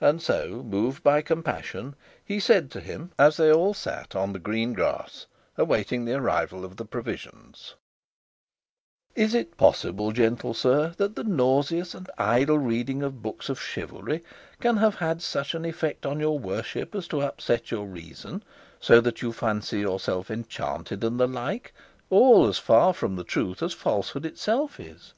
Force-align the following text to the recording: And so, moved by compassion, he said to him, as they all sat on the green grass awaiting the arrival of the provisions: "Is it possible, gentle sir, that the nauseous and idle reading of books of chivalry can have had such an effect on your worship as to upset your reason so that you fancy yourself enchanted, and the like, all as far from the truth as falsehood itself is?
And 0.00 0.22
so, 0.22 0.62
moved 0.62 1.02
by 1.02 1.20
compassion, 1.20 1.94
he 2.24 2.40
said 2.40 2.70
to 2.70 2.80
him, 2.80 3.12
as 3.18 3.36
they 3.36 3.52
all 3.52 3.74
sat 3.74 4.16
on 4.16 4.32
the 4.32 4.38
green 4.38 4.72
grass 4.72 5.26
awaiting 5.58 6.06
the 6.06 6.14
arrival 6.14 6.64
of 6.64 6.78
the 6.78 6.86
provisions: 6.86 7.74
"Is 9.14 9.34
it 9.34 9.58
possible, 9.58 10.12
gentle 10.12 10.54
sir, 10.54 10.94
that 10.96 11.14
the 11.14 11.24
nauseous 11.24 11.94
and 11.94 12.10
idle 12.16 12.56
reading 12.56 13.02
of 13.02 13.20
books 13.22 13.50
of 13.50 13.60
chivalry 13.60 14.24
can 14.62 14.78
have 14.78 14.94
had 14.94 15.20
such 15.20 15.52
an 15.54 15.66
effect 15.66 16.06
on 16.06 16.20
your 16.20 16.38
worship 16.38 16.94
as 16.94 17.06
to 17.08 17.20
upset 17.20 17.70
your 17.70 17.84
reason 17.84 18.42
so 18.80 18.98
that 19.02 19.20
you 19.20 19.30
fancy 19.30 19.80
yourself 19.80 20.30
enchanted, 20.30 21.04
and 21.04 21.20
the 21.20 21.28
like, 21.28 21.74
all 22.08 22.48
as 22.48 22.56
far 22.56 22.94
from 22.94 23.16
the 23.16 23.24
truth 23.24 23.62
as 23.62 23.74
falsehood 23.74 24.24
itself 24.24 24.80
is? 24.80 25.12